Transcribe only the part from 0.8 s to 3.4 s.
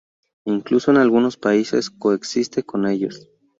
en algunos países coexiste con ellos.